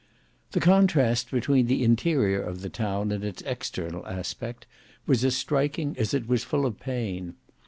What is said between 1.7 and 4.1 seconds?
interior of the town and its external